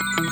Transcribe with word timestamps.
Thank 0.00 0.20
you. 0.24 0.29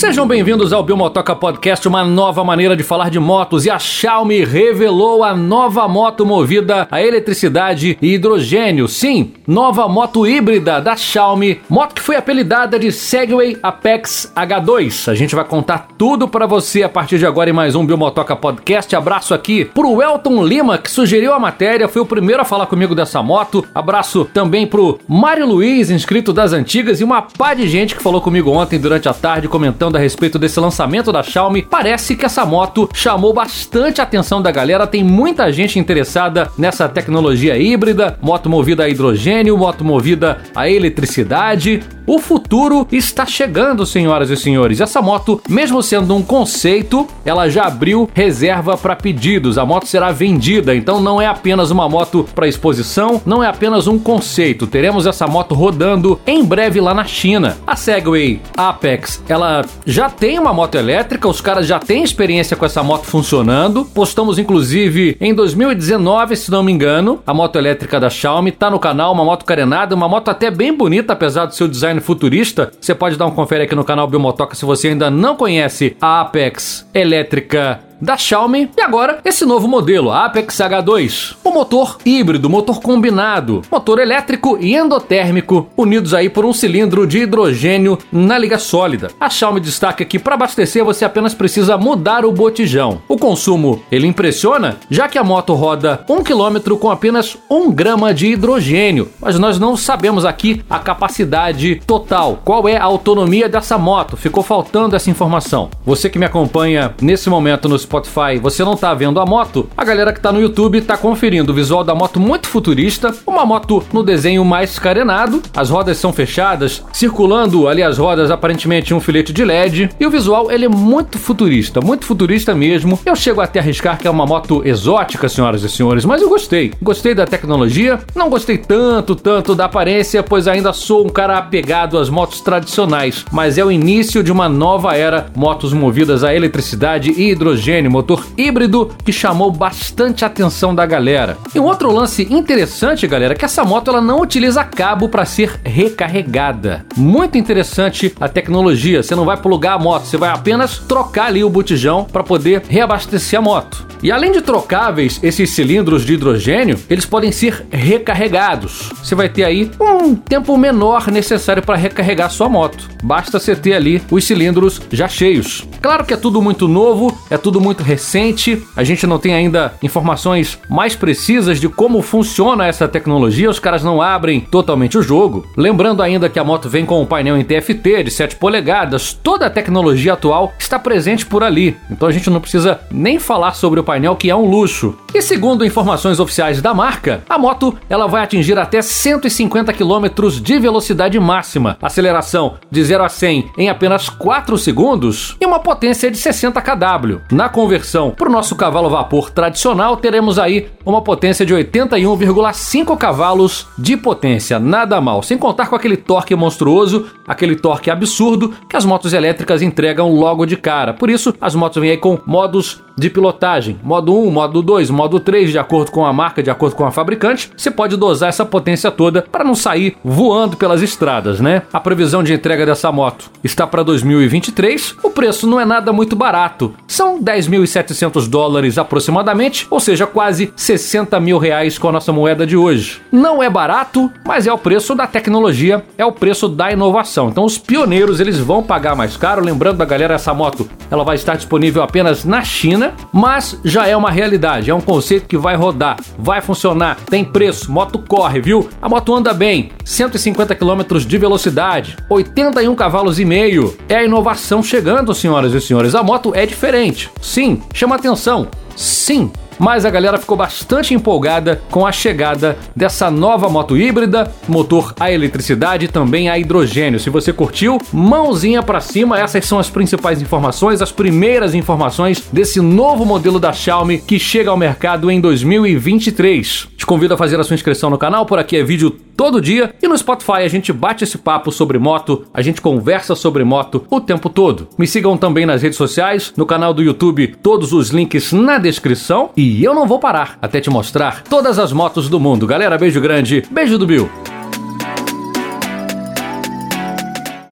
Sejam 0.00 0.26
bem-vindos 0.26 0.72
ao 0.72 0.82
Biomotoca 0.82 1.36
Podcast, 1.36 1.86
uma 1.86 2.02
nova 2.02 2.42
maneira 2.42 2.74
de 2.74 2.82
falar 2.82 3.10
de 3.10 3.20
motos. 3.20 3.66
E 3.66 3.70
a 3.70 3.78
Xiaomi 3.78 4.42
revelou 4.46 5.22
a 5.22 5.36
nova 5.36 5.86
moto 5.86 6.24
movida 6.24 6.88
a 6.90 7.02
eletricidade 7.02 7.98
e 8.00 8.14
hidrogênio. 8.14 8.88
Sim, 8.88 9.32
nova 9.46 9.86
moto 9.86 10.26
híbrida 10.26 10.80
da 10.80 10.96
Xiaomi, 10.96 11.60
moto 11.68 11.96
que 11.96 12.00
foi 12.00 12.16
apelidada 12.16 12.78
de 12.78 12.90
Segway 12.90 13.58
Apex 13.62 14.32
H2. 14.34 15.12
A 15.12 15.14
gente 15.14 15.34
vai 15.34 15.44
contar 15.44 15.88
tudo 15.98 16.26
para 16.26 16.46
você 16.46 16.82
a 16.82 16.88
partir 16.88 17.18
de 17.18 17.26
agora 17.26 17.50
em 17.50 17.52
mais 17.52 17.74
um 17.74 17.84
Biomotoca 17.84 18.34
Podcast. 18.34 18.96
Abraço 18.96 19.34
aqui 19.34 19.66
pro 19.66 20.02
Elton 20.02 20.42
Lima, 20.42 20.78
que 20.78 20.90
sugeriu 20.90 21.34
a 21.34 21.38
matéria, 21.38 21.88
foi 21.88 22.00
o 22.00 22.06
primeiro 22.06 22.40
a 22.40 22.46
falar 22.46 22.64
comigo 22.64 22.94
dessa 22.94 23.22
moto. 23.22 23.66
Abraço 23.74 24.24
também 24.32 24.66
pro 24.66 24.98
Mário 25.06 25.46
Luiz, 25.46 25.90
inscrito 25.90 26.32
das 26.32 26.54
antigas, 26.54 27.02
e 27.02 27.04
uma 27.04 27.20
pá 27.20 27.52
de 27.52 27.68
gente 27.68 27.94
que 27.94 28.02
falou 28.02 28.22
comigo 28.22 28.50
ontem 28.50 28.78
durante 28.78 29.06
a 29.06 29.12
tarde 29.12 29.46
comentando 29.46 29.89
a 29.96 30.00
respeito 30.00 30.38
desse 30.38 30.58
lançamento 30.58 31.12
da 31.12 31.22
Xiaomi, 31.22 31.62
parece 31.62 32.16
que 32.16 32.24
essa 32.24 32.44
moto 32.44 32.88
chamou 32.94 33.32
bastante 33.32 34.00
a 34.00 34.04
atenção 34.04 34.40
da 34.42 34.50
galera. 34.50 34.86
Tem 34.86 35.02
muita 35.02 35.52
gente 35.52 35.78
interessada 35.78 36.50
nessa 36.56 36.88
tecnologia 36.88 37.56
híbrida, 37.56 38.18
moto 38.20 38.48
movida 38.48 38.84
a 38.84 38.88
hidrogênio, 38.88 39.56
moto 39.56 39.84
movida 39.84 40.38
a 40.54 40.68
eletricidade. 40.68 41.82
O 42.12 42.18
futuro 42.18 42.88
está 42.90 43.24
chegando, 43.24 43.86
senhoras 43.86 44.30
e 44.30 44.36
senhores. 44.36 44.80
Essa 44.80 45.00
moto, 45.00 45.40
mesmo 45.48 45.80
sendo 45.80 46.16
um 46.16 46.22
conceito, 46.22 47.06
ela 47.24 47.48
já 47.48 47.66
abriu 47.66 48.10
reserva 48.12 48.76
para 48.76 48.96
pedidos. 48.96 49.56
A 49.56 49.64
moto 49.64 49.86
será 49.86 50.10
vendida, 50.10 50.74
então 50.74 51.00
não 51.00 51.22
é 51.22 51.26
apenas 51.28 51.70
uma 51.70 51.88
moto 51.88 52.28
para 52.34 52.48
exposição, 52.48 53.22
não 53.24 53.44
é 53.44 53.46
apenas 53.46 53.86
um 53.86 53.96
conceito. 53.96 54.66
Teremos 54.66 55.06
essa 55.06 55.28
moto 55.28 55.54
rodando 55.54 56.18
em 56.26 56.42
breve 56.42 56.80
lá 56.80 56.92
na 56.92 57.04
China. 57.04 57.56
A 57.64 57.76
Segway 57.76 58.42
Apex, 58.56 59.22
ela 59.28 59.64
já 59.86 60.10
tem 60.10 60.36
uma 60.36 60.52
moto 60.52 60.74
elétrica, 60.74 61.28
os 61.28 61.40
caras 61.40 61.64
já 61.64 61.78
têm 61.78 62.02
experiência 62.02 62.56
com 62.56 62.66
essa 62.66 62.82
moto 62.82 63.04
funcionando. 63.04 63.84
Postamos 63.84 64.36
inclusive 64.36 65.16
em 65.20 65.32
2019, 65.32 66.34
se 66.34 66.50
não 66.50 66.64
me 66.64 66.72
engano, 66.72 67.22
a 67.24 67.32
moto 67.32 67.54
elétrica 67.54 68.00
da 68.00 68.10
Xiaomi 68.10 68.50
tá 68.50 68.68
no 68.68 68.80
canal, 68.80 69.12
uma 69.12 69.24
moto 69.24 69.44
carenada, 69.44 69.94
uma 69.94 70.08
moto 70.08 70.28
até 70.28 70.50
bem 70.50 70.76
bonita, 70.76 71.12
apesar 71.12 71.46
do 71.46 71.54
seu 71.54 71.68
design 71.68 71.99
futurista. 72.00 72.70
Você 72.80 72.94
pode 72.94 73.16
dar 73.16 73.26
um 73.26 73.30
confere 73.30 73.64
aqui 73.64 73.74
no 73.74 73.84
canal 73.84 74.06
Biomotoca 74.06 74.54
se 74.54 74.64
você 74.64 74.88
ainda 74.88 75.10
não 75.10 75.36
conhece 75.36 75.96
a 76.00 76.20
Apex 76.20 76.88
elétrica 76.94 77.80
da 78.00 78.16
Xiaomi 78.16 78.70
e 78.76 78.80
agora 78.80 79.20
esse 79.24 79.44
novo 79.44 79.68
modelo, 79.68 80.10
a 80.10 80.24
Apex 80.24 80.56
H2. 80.56 81.36
O 81.44 81.50
motor 81.50 81.98
híbrido, 82.04 82.48
motor 82.48 82.80
combinado, 82.80 83.62
motor 83.70 83.98
elétrico 83.98 84.58
e 84.60 84.74
endotérmico, 84.74 85.68
unidos 85.76 86.14
aí 86.14 86.28
por 86.28 86.44
um 86.44 86.52
cilindro 86.52 87.06
de 87.06 87.18
hidrogênio 87.18 87.98
na 88.10 88.38
liga 88.38 88.58
sólida. 88.58 89.08
A 89.20 89.28
Xiaomi 89.28 89.60
destaca 89.60 90.04
que 90.04 90.18
para 90.18 90.34
abastecer 90.34 90.84
você 90.84 91.04
apenas 91.04 91.34
precisa 91.34 91.76
mudar 91.76 92.24
o 92.24 92.32
botijão. 92.32 93.02
O 93.08 93.18
consumo, 93.18 93.82
ele 93.90 94.06
impressiona, 94.06 94.78
já 94.90 95.08
que 95.08 95.18
a 95.18 95.24
moto 95.24 95.54
roda 95.54 96.04
1 96.08 96.22
km 96.22 96.76
com 96.78 96.90
apenas 96.90 97.36
1 97.50 97.70
grama 97.70 98.14
de 98.14 98.28
hidrogênio, 98.28 99.10
mas 99.20 99.38
nós 99.38 99.58
não 99.58 99.76
sabemos 99.76 100.24
aqui 100.24 100.62
a 100.68 100.78
capacidade 100.78 101.80
total, 101.86 102.40
qual 102.44 102.68
é 102.68 102.76
a 102.76 102.84
autonomia 102.84 103.48
dessa 103.48 103.76
moto, 103.78 104.16
ficou 104.16 104.42
faltando 104.42 104.96
essa 104.96 105.10
informação. 105.10 105.70
Você 105.84 106.08
que 106.08 106.18
me 106.18 106.26
acompanha 106.26 106.94
nesse 107.00 107.28
momento 107.28 107.68
nos 107.68 107.84
Spotify 107.90 108.38
você 108.40 108.62
não 108.62 108.76
tá 108.76 108.94
vendo 108.94 109.18
a 109.18 109.26
moto, 109.26 109.68
a 109.76 109.84
galera 109.84 110.12
que 110.12 110.20
tá 110.20 110.30
no 110.30 110.40
YouTube 110.40 110.80
tá 110.80 110.96
conferindo 110.96 111.50
o 111.50 111.54
visual 111.54 111.82
da 111.82 111.92
moto 111.92 112.20
muito 112.20 112.46
futurista, 112.46 113.12
uma 113.26 113.44
moto 113.44 113.82
no 113.92 114.04
desenho 114.04 114.44
mais 114.44 114.78
carenado, 114.78 115.42
as 115.56 115.70
rodas 115.70 115.96
são 115.98 116.12
fechadas, 116.12 116.84
circulando 116.92 117.66
ali 117.66 117.82
as 117.82 117.98
rodas 117.98 118.30
aparentemente 118.30 118.94
um 118.94 119.00
filete 119.00 119.32
de 119.32 119.44
LED, 119.44 119.90
e 119.98 120.06
o 120.06 120.10
visual 120.10 120.52
ele 120.52 120.66
é 120.66 120.68
muito 120.68 121.18
futurista, 121.18 121.80
muito 121.80 122.04
futurista 122.04 122.54
mesmo. 122.54 122.98
Eu 123.04 123.16
chego 123.16 123.40
até 123.40 123.58
a 123.58 123.62
arriscar 123.62 123.98
que 123.98 124.06
é 124.06 124.10
uma 124.10 124.26
moto 124.26 124.62
exótica, 124.64 125.28
senhoras 125.28 125.64
e 125.64 125.68
senhores, 125.68 126.04
mas 126.04 126.22
eu 126.22 126.28
gostei. 126.28 126.72
Gostei 126.80 127.12
da 127.12 127.26
tecnologia, 127.26 127.98
não 128.14 128.30
gostei 128.30 128.56
tanto, 128.56 129.16
tanto 129.16 129.54
da 129.54 129.64
aparência, 129.64 130.22
pois 130.22 130.46
ainda 130.46 130.72
sou 130.72 131.04
um 131.04 131.08
cara 131.08 131.38
apegado 131.38 131.98
às 131.98 132.08
motos 132.08 132.40
tradicionais, 132.40 133.24
mas 133.32 133.58
é 133.58 133.64
o 133.64 133.72
início 133.72 134.22
de 134.22 134.30
uma 134.30 134.48
nova 134.48 134.96
era, 134.96 135.26
motos 135.34 135.72
movidas 135.72 136.22
a 136.22 136.34
eletricidade 136.34 137.10
e 137.10 137.30
hidrogênio 137.30 137.79
motor 137.88 138.26
híbrido 138.36 138.90
que 139.04 139.12
chamou 139.12 139.50
bastante 139.50 140.24
atenção 140.24 140.74
da 140.74 140.84
galera. 140.86 141.36
E 141.54 141.60
um 141.60 141.64
outro 141.64 141.92
lance 141.92 142.26
interessante, 142.30 143.06
galera, 143.06 143.34
é 143.34 143.36
que 143.36 143.44
essa 143.44 143.64
moto 143.64 143.88
ela 143.88 144.00
não 144.00 144.20
utiliza 144.20 144.64
cabo 144.64 145.08
para 145.08 145.24
ser 145.24 145.60
recarregada. 145.64 146.84
Muito 146.96 147.38
interessante 147.38 148.14
a 148.20 148.28
tecnologia. 148.28 149.02
Você 149.02 149.14
não 149.14 149.24
vai 149.24 149.36
plugar 149.36 149.74
a 149.74 149.78
moto, 149.78 150.04
você 150.04 150.16
vai 150.16 150.30
apenas 150.30 150.78
trocar 150.78 151.26
ali 151.26 151.44
o 151.44 151.50
botijão 151.50 152.04
para 152.04 152.22
poder 152.22 152.62
reabastecer 152.68 153.38
a 153.38 153.42
moto. 153.42 153.90
E 154.02 154.10
além 154.10 154.32
de 154.32 154.40
trocáveis, 154.40 155.20
esses 155.22 155.50
cilindros 155.50 156.06
de 156.06 156.14
hidrogênio, 156.14 156.78
eles 156.88 157.04
podem 157.04 157.30
ser 157.30 157.66
recarregados. 157.70 158.90
Você 159.02 159.14
vai 159.14 159.28
ter 159.28 159.44
aí 159.44 159.70
um 159.78 160.14
tempo 160.14 160.56
menor 160.56 161.10
necessário 161.10 161.62
para 161.62 161.76
recarregar 161.76 162.30
sua 162.30 162.48
moto. 162.48 162.88
Basta 163.02 163.38
você 163.38 163.54
ter 163.54 163.74
ali 163.74 164.02
os 164.10 164.24
cilindros 164.24 164.80
já 164.90 165.06
cheios. 165.06 165.66
Claro 165.82 166.04
que 166.04 166.14
é 166.14 166.16
tudo 166.16 166.40
muito 166.40 166.66
novo, 166.66 167.16
é 167.28 167.36
tudo 167.36 167.60
muito 167.60 167.69
recente. 167.78 168.62
A 168.76 168.84
gente 168.84 169.06
não 169.06 169.18
tem 169.18 169.34
ainda 169.34 169.74
informações 169.82 170.58
mais 170.68 170.94
precisas 170.96 171.60
de 171.60 171.68
como 171.68 172.02
funciona 172.02 172.66
essa 172.66 172.88
tecnologia. 172.88 173.50
Os 173.50 173.58
caras 173.58 173.82
não 173.82 174.02
abrem 174.02 174.40
totalmente 174.40 174.98
o 174.98 175.02
jogo. 175.02 175.46
Lembrando 175.56 176.02
ainda 176.02 176.28
que 176.28 176.38
a 176.38 176.44
moto 176.44 176.68
vem 176.68 176.84
com 176.84 177.00
um 177.00 177.06
painel 177.06 177.36
em 177.36 177.44
TFT 177.44 178.04
de 178.04 178.10
7 178.10 178.36
polegadas. 178.36 179.12
Toda 179.12 179.46
a 179.46 179.50
tecnologia 179.50 180.14
atual 180.14 180.52
está 180.58 180.78
presente 180.78 181.26
por 181.26 181.42
ali. 181.42 181.76
Então 181.90 182.08
a 182.08 182.12
gente 182.12 182.30
não 182.30 182.40
precisa 182.40 182.80
nem 182.90 183.18
falar 183.18 183.52
sobre 183.52 183.80
o 183.80 183.84
painel 183.84 184.16
que 184.16 184.30
é 184.30 184.36
um 184.36 184.48
luxo. 184.48 184.96
E 185.14 185.22
segundo 185.22 185.64
informações 185.64 186.20
oficiais 186.20 186.62
da 186.62 186.72
marca, 186.74 187.22
a 187.28 187.38
moto 187.38 187.76
ela 187.88 188.06
vai 188.06 188.22
atingir 188.22 188.58
até 188.58 188.82
150 188.82 189.72
km 189.72 190.06
de 190.42 190.58
velocidade 190.58 191.18
máxima, 191.18 191.76
aceleração 191.82 192.56
de 192.70 192.82
0 192.82 193.04
a 193.04 193.08
100 193.08 193.50
em 193.58 193.68
apenas 193.68 194.08
4 194.08 194.56
segundos 194.58 195.36
e 195.40 195.46
uma 195.46 195.60
potência 195.60 196.10
de 196.10 196.16
60 196.16 196.60
kW. 196.60 197.20
Na 197.30 197.48
conversão. 197.60 198.10
Para 198.10 198.28
o 198.28 198.32
nosso 198.32 198.56
cavalo 198.56 198.88
vapor 198.88 199.30
tradicional, 199.30 199.94
teremos 199.94 200.38
aí 200.38 200.68
uma 200.84 201.02
potência 201.02 201.44
de 201.44 201.54
81,5 201.54 202.96
cavalos 202.96 203.66
de 203.76 203.98
potência, 203.98 204.58
nada 204.58 204.98
mal, 204.98 205.22
sem 205.22 205.36
contar 205.36 205.68
com 205.68 205.76
aquele 205.76 205.98
torque 205.98 206.34
monstruoso, 206.34 207.06
aquele 207.28 207.54
torque 207.54 207.90
absurdo 207.90 208.54
que 208.66 208.76
as 208.76 208.86
motos 208.86 209.12
elétricas 209.12 209.60
entregam 209.60 210.10
logo 210.10 210.46
de 210.46 210.56
cara. 210.56 210.94
Por 210.94 211.10
isso, 211.10 211.34
as 211.38 211.54
motos 211.54 211.82
vêm 211.82 211.90
aí 211.90 211.98
com 211.98 212.18
modos 212.24 212.82
de 212.96 213.10
pilotagem, 213.10 213.78
modo 213.82 214.16
1, 214.16 214.30
modo 214.30 214.62
2, 214.62 214.90
modo 214.90 215.20
3, 215.20 215.50
de 215.50 215.58
acordo 215.58 215.90
com 215.90 216.04
a 216.04 216.12
marca, 216.12 216.42
de 216.42 216.50
acordo 216.50 216.76
com 216.76 216.84
a 216.84 216.90
fabricante, 216.90 217.50
você 217.56 217.70
pode 217.70 217.96
dosar 217.96 218.28
essa 218.28 218.44
potência 218.44 218.90
toda 218.90 219.22
para 219.22 219.44
não 219.44 219.54
sair 219.54 219.96
voando 220.04 220.56
pelas 220.56 220.82
estradas, 220.82 221.40
né? 221.40 221.62
A 221.72 221.80
previsão 221.80 222.22
de 222.22 222.32
entrega 222.32 222.66
dessa 222.66 222.90
moto 222.92 223.30
está 223.42 223.66
para 223.66 223.82
2023. 223.82 224.96
O 225.02 225.10
preço 225.10 225.46
não 225.46 225.60
é 225.60 225.64
nada 225.64 225.92
muito 225.92 226.14
barato, 226.16 226.74
são 226.86 227.22
10.700 227.22 228.28
dólares 228.28 228.78
aproximadamente, 228.78 229.66
ou 229.70 229.80
seja, 229.80 230.06
quase 230.06 230.52
60 230.56 231.18
mil 231.20 231.38
reais 231.38 231.78
com 231.78 231.88
a 231.88 231.92
nossa 231.92 232.12
moeda 232.12 232.46
de 232.46 232.56
hoje. 232.56 233.00
Não 233.10 233.42
é 233.42 233.48
barato, 233.48 234.10
mas 234.24 234.46
é 234.46 234.52
o 234.52 234.58
preço 234.58 234.94
da 234.94 235.06
tecnologia, 235.06 235.84
é 235.96 236.04
o 236.04 236.12
preço 236.12 236.48
da 236.48 236.70
inovação. 236.70 237.28
Então 237.28 237.44
os 237.44 237.58
pioneiros 237.58 238.20
eles 238.20 238.38
vão 238.38 238.62
pagar 238.62 238.94
mais 238.94 239.16
caro. 239.16 239.44
Lembrando 239.44 239.78
da 239.78 239.84
galera, 239.84 240.14
essa 240.14 240.34
moto 240.34 240.68
ela 240.90 241.04
vai 241.04 241.16
estar 241.16 241.36
disponível 241.36 241.82
apenas 241.82 242.24
na 242.24 242.42
China 242.42 242.89
mas 243.12 243.58
já 243.64 243.86
é 243.86 243.96
uma 243.96 244.10
realidade, 244.10 244.70
é 244.70 244.74
um 244.74 244.80
conceito 244.80 245.26
que 245.26 245.36
vai 245.36 245.56
rodar, 245.56 245.98
vai 246.18 246.40
funcionar, 246.40 246.96
tem 247.08 247.24
preço, 247.24 247.70
moto 247.70 247.98
corre, 248.06 248.40
viu? 248.40 248.68
A 248.80 248.88
moto 248.88 249.14
anda 249.14 249.32
bem, 249.32 249.70
150 249.84 250.54
km 250.54 250.98
de 251.06 251.18
velocidade, 251.18 251.96
81 252.08 252.74
cavalos 252.74 253.18
e 253.18 253.24
meio. 253.24 253.76
É 253.88 253.96
a 253.96 254.04
inovação 254.04 254.62
chegando, 254.62 255.14
senhoras 255.14 255.52
e 255.52 255.60
senhores. 255.60 255.94
A 255.94 256.02
moto 256.02 256.32
é 256.34 256.46
diferente. 256.46 257.10
Sim, 257.20 257.62
chama 257.72 257.96
atenção. 257.96 258.48
Sim, 258.76 259.30
mas 259.60 259.84
a 259.84 259.90
galera 259.90 260.16
ficou 260.16 260.38
bastante 260.38 260.94
empolgada 260.94 261.60
com 261.70 261.86
a 261.86 261.92
chegada 261.92 262.56
dessa 262.74 263.10
nova 263.10 263.46
moto 263.50 263.76
híbrida, 263.76 264.32
motor 264.48 264.94
a 264.98 265.12
eletricidade 265.12 265.84
e 265.84 265.88
também 265.88 266.30
a 266.30 266.38
hidrogênio. 266.38 266.98
Se 266.98 267.10
você 267.10 267.30
curtiu, 267.30 267.76
mãozinha 267.92 268.62
para 268.62 268.80
cima, 268.80 269.20
essas 269.20 269.44
são 269.44 269.58
as 269.58 269.68
principais 269.68 270.22
informações, 270.22 270.80
as 270.80 270.90
primeiras 270.90 271.54
informações 271.54 272.24
desse 272.32 272.58
novo 272.58 273.04
modelo 273.04 273.38
da 273.38 273.52
Xiaomi 273.52 273.98
que 273.98 274.18
chega 274.18 274.50
ao 274.50 274.56
mercado 274.56 275.10
em 275.10 275.20
2023. 275.20 276.68
Te 276.78 276.86
convido 276.86 277.12
a 277.12 277.18
fazer 277.18 277.38
a 277.38 277.44
sua 277.44 277.54
inscrição 277.54 277.90
no 277.90 277.98
canal, 277.98 278.24
por 278.24 278.38
aqui 278.38 278.56
é 278.56 278.64
vídeo 278.64 278.96
todo 279.14 279.38
dia 279.38 279.74
e 279.82 279.86
no 279.86 279.98
Spotify 279.98 280.38
a 280.38 280.48
gente 280.48 280.72
bate 280.72 281.04
esse 281.04 281.18
papo 281.18 281.52
sobre 281.52 281.78
moto, 281.78 282.24
a 282.32 282.40
gente 282.40 282.62
conversa 282.62 283.14
sobre 283.14 283.44
moto 283.44 283.84
o 283.90 284.00
tempo 284.00 284.30
todo. 284.30 284.68
Me 284.78 284.86
sigam 284.86 285.18
também 285.18 285.44
nas 285.44 285.60
redes 285.60 285.76
sociais, 285.76 286.32
no 286.34 286.46
canal 286.46 286.72
do 286.72 286.82
YouTube, 286.82 287.36
todos 287.42 287.74
os 287.74 287.90
links 287.90 288.32
na 288.32 288.56
descrição 288.56 289.28
e 289.36 289.49
E 289.50 289.64
eu 289.64 289.74
não 289.74 289.84
vou 289.84 289.98
parar 289.98 290.38
até 290.40 290.60
te 290.60 290.70
mostrar 290.70 291.24
todas 291.24 291.58
as 291.58 291.72
motos 291.72 292.08
do 292.08 292.20
mundo. 292.20 292.46
Galera, 292.46 292.78
beijo 292.78 293.00
grande, 293.00 293.42
beijo 293.50 293.76
do 293.76 293.84
Bill. 293.84 294.08